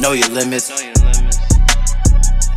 Know 0.00 0.12
your 0.12 0.28
limits. 0.28 0.68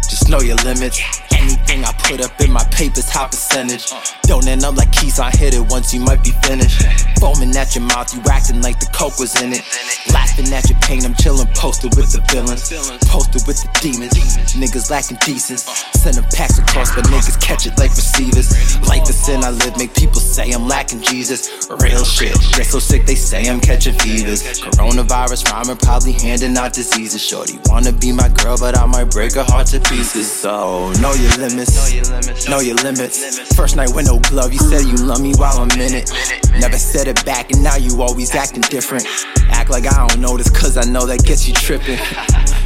Just 0.09 0.27
know 0.27 0.39
your 0.39 0.55
limits. 0.57 0.99
Anything 1.31 1.85
I 1.85 1.93
put 1.93 2.19
up 2.19 2.41
in 2.41 2.51
my 2.51 2.63
papers, 2.71 3.09
high 3.09 3.27
percentage. 3.27 3.93
Don't 4.23 4.47
end 4.47 4.63
up 4.63 4.75
like 4.75 4.91
keys, 4.91 5.19
I 5.19 5.29
hit 5.29 5.53
it 5.53 5.61
once, 5.69 5.93
you 5.93 5.99
might 5.99 6.23
be 6.23 6.31
finished. 6.41 6.81
Foaming 7.19 7.55
at 7.55 7.75
your 7.75 7.85
mouth, 7.85 8.11
you 8.13 8.21
acting 8.29 8.61
like 8.61 8.79
the 8.79 8.87
coke 8.87 9.19
was 9.19 9.39
in 9.41 9.53
it. 9.53 9.61
Laughing 10.11 10.51
at 10.51 10.67
your 10.67 10.79
pain, 10.79 11.05
I'm 11.05 11.13
chillin', 11.13 11.53
posted 11.55 11.95
with 11.95 12.11
the 12.11 12.21
villains. 12.33 12.73
Posted 13.05 13.45
with 13.45 13.61
the 13.61 13.69
demons. 13.81 14.17
Niggas 14.57 14.89
lacking 14.89 15.17
Sending 15.97 16.23
packs 16.35 16.59
across, 16.59 16.93
but 16.93 17.05
niggas 17.05 17.41
catch 17.41 17.65
it 17.65 17.77
like 17.79 17.89
receivers. 17.89 18.53
Like 18.87 19.03
the 19.03 19.13
sin 19.13 19.43
I 19.43 19.49
live, 19.49 19.75
make 19.77 19.95
people 19.95 20.21
say 20.21 20.51
I'm 20.51 20.67
lacking 20.67 21.01
Jesus. 21.01 21.67
Real 21.81 22.05
shit. 22.05 22.37
Get 22.53 22.67
so 22.67 22.77
sick, 22.77 23.05
they 23.05 23.15
say 23.15 23.49
I'm 23.49 23.59
catching 23.59 23.97
fevers. 23.97 24.43
Coronavirus 24.61 25.51
rhyming, 25.51 25.77
probably 25.77 26.11
handing 26.13 26.55
out 26.55 26.73
diseases. 26.73 27.21
Shorty 27.21 27.57
wanna 27.65 27.91
be 27.91 28.11
my 28.11 28.29
girl, 28.29 28.57
but 28.57 28.77
I 28.77 28.85
might 28.85 29.09
break 29.09 29.33
her 29.33 29.43
heart 29.43 29.67
to 29.67 29.79
pieces. 29.79 30.31
So 30.31 30.91
know 31.01 31.13
your 31.13 31.35
limits. 31.37 31.75
Know 32.47 32.59
your 32.59 32.75
limits. 32.75 33.55
First 33.55 33.75
night 33.75 33.89
with 33.93 34.05
no 34.05 34.19
glove, 34.19 34.53
you 34.53 34.59
said 34.59 34.85
you 34.85 34.97
love 34.97 35.21
me 35.21 35.33
while 35.35 35.57
I'm 35.57 35.71
in 35.71 35.93
it. 35.93 36.11
Never 36.59 36.77
said 36.77 37.07
it 37.07 37.25
back, 37.25 37.51
and 37.51 37.63
now 37.63 37.75
you 37.75 38.01
always 38.03 38.35
acting 38.35 38.61
different. 38.61 39.05
Act 39.49 39.71
like 39.71 39.87
I 39.87 40.07
don't 40.07 40.21
notice, 40.21 40.49
cause 40.49 40.77
I 40.77 40.83
know 40.83 41.07
that 41.07 41.25
gets 41.25 41.47
you 41.47 41.53
tripping. 41.53 41.99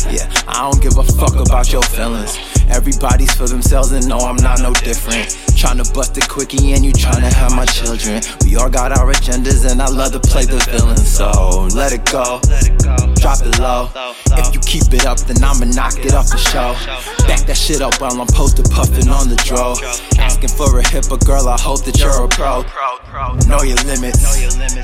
Yeah, 0.09 0.27
I 0.48 0.70
don't 0.70 0.82
give 0.82 0.98
a 0.98 1.04
fuck 1.04 1.35
about 1.35 1.71
your 1.71 1.84
feelings. 1.84 2.51
Everybody's 2.71 3.34
for 3.34 3.48
themselves, 3.48 3.91
and 3.91 4.07
no, 4.07 4.17
I'm 4.17 4.38
not 4.38 4.61
no 4.61 4.73
different. 4.73 5.27
Tryna 5.59 5.93
bust 5.93 6.17
a 6.17 6.21
quickie, 6.21 6.73
and 6.73 6.84
you 6.84 6.93
tryna 6.93 7.31
have 7.34 7.53
my 7.55 7.66
children. 7.66 8.21
We 8.45 8.55
all 8.55 8.70
got 8.70 8.98
our 8.98 9.12
agendas, 9.12 9.70
and 9.70 9.81
I 9.81 9.89
love 9.89 10.13
to 10.13 10.20
play 10.20 10.45
the 10.45 10.57
villain, 10.71 10.98
so 10.98 11.67
let 11.76 11.91
it 11.91 12.05
go. 12.05 12.39
Drop 13.21 13.38
it 13.45 13.59
low. 13.59 13.88
If 14.34 14.53
you 14.53 14.59
keep 14.61 14.91
it 14.93 15.05
up, 15.05 15.20
then 15.20 15.43
I'ma 15.43 15.66
knock 15.66 15.93
it 15.99 16.13
off 16.13 16.29
the 16.29 16.41
show. 16.41 16.73
Back 17.27 17.46
that 17.46 17.55
shit 17.55 17.82
up 17.82 18.01
while 18.01 18.20
I'm 18.20 18.26
posted 18.26 18.65
puffing 18.71 19.09
on 19.09 19.29
the 19.29 19.35
draw. 19.46 19.77
Asking 20.18 20.49
for 20.49 20.79
a 20.79 20.84
hipper 20.84 21.23
girl, 21.23 21.48
I 21.48 21.59
hope 21.59 21.85
that 21.85 21.99
you're 21.99 22.26
a 22.26 22.27
pro. 22.27 22.65
Know 23.46 23.62
your 23.62 23.77
limits, 23.85 24.26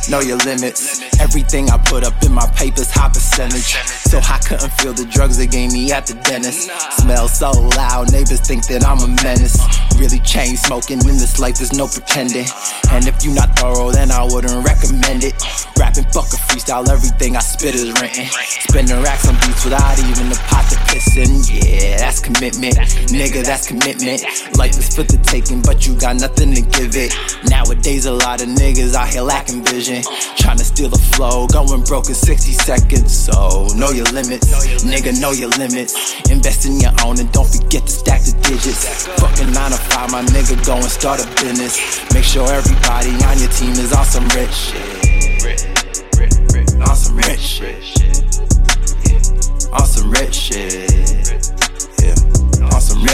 know 0.10 0.20
your 0.20 0.38
limits. 0.46 1.02
Everything 1.20 1.72
I 1.72 1.78
put 1.78 2.04
up 2.04 2.22
in 2.24 2.32
my 2.32 2.46
papers, 2.54 2.92
high 2.92 3.10
percentage. 3.10 3.74
So 4.06 4.20
I 4.20 4.38
couldn't 4.46 4.72
feel 4.78 4.94
the 4.94 5.06
drugs 5.06 5.38
they 5.38 5.48
gave 5.48 5.72
me 5.72 5.92
at 5.92 6.06
the 6.06 6.14
dentist. 6.22 6.70
Smell 7.02 7.28
so 7.28 7.52
loud, 7.76 8.12
neighbors 8.12 8.42
think 8.42 8.68
that 8.68 8.86
I'm 8.86 9.00
a 9.02 9.10
menace. 9.24 9.58
Really 9.98 10.20
chain 10.20 10.58
smoking 10.58 11.00
in 11.10 11.18
this 11.18 11.40
life, 11.40 11.58
there's 11.58 11.74
no 11.74 11.88
pretending. 11.88 12.46
And 12.92 13.08
if 13.08 13.26
you 13.26 13.34
not 13.34 13.58
thorough, 13.58 13.90
then 13.92 14.12
I 14.12 14.24
wouldn't 14.24 14.62
recommend 14.62 15.24
it. 15.24 15.34
Rapping, 15.80 16.06
fuck 16.14 16.30
a 16.30 16.38
freestyle, 16.38 16.88
everything 16.88 17.36
I 17.36 17.40
spit 17.40 17.74
is 17.74 17.90
Spinning 18.28 19.02
racks 19.04 19.28
on 19.28 19.36
beats 19.36 19.64
without 19.64 19.98
even 20.00 20.32
a 20.32 20.36
pot 20.50 20.66
to 20.70 20.78
piss 20.92 21.16
in. 21.16 21.32
Yeah, 21.48 21.98
that's 21.98 22.20
commitment. 22.20 22.76
Nigga, 23.12 23.44
that's 23.44 23.68
commitment. 23.68 24.24
Life 24.58 24.78
is 24.78 24.96
for 24.96 25.04
the 25.04 25.18
taking, 25.24 25.62
but 25.62 25.88
you 25.88 25.96
got 25.96 26.16
nothing 26.18 26.54
to 26.54 26.62
give 26.62 26.96
it. 26.96 27.14
Nowadays, 27.50 28.06
a 28.06 28.12
lot 28.12 28.42
of 28.42 28.50
niggas 28.50 28.94
out 28.94 29.10
here 29.10 29.22
lacking 29.22 29.64
vision. 29.64 30.04
Trying 30.38 30.58
to 30.58 30.66
steal 30.66 30.90
the 30.90 31.00
flow, 31.16 31.48
going 31.48 31.84
broke 31.84 32.10
in 32.10 32.16
60 32.16 32.52
seconds. 32.52 33.16
So, 33.16 33.68
know 33.76 33.92
your 33.92 34.08
limits. 34.12 34.48
Nigga, 34.84 35.20
know 35.22 35.32
your 35.32 35.50
limits. 35.56 36.20
Invest 36.30 36.66
in 36.66 36.80
your 36.80 36.92
own 37.04 37.20
and 37.20 37.32
don't 37.32 37.48
forget 37.48 37.86
to 37.86 37.92
stack 37.92 38.22
the 38.22 38.36
digits. 38.44 39.08
Fucking 39.20 39.52
9 39.52 39.72
to 39.72 39.78
5, 39.78 40.12
my 40.12 40.24
nigga, 40.24 40.60
go 40.66 40.76
and 40.76 40.92
start 40.92 41.24
a 41.24 41.28
business. 41.42 42.04
Make 42.14 42.24
sure 42.24 42.48
everybody 42.52 43.12
on 43.26 43.40
your 43.40 43.50
team 43.50 43.72
is 43.72 43.94
on 43.94 44.06
some 44.06 44.28
rich 44.36 44.54
shit. 44.54 44.97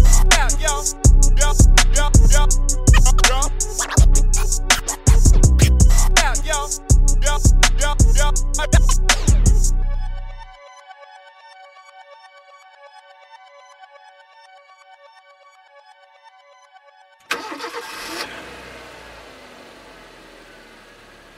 shit. 8.95 9.14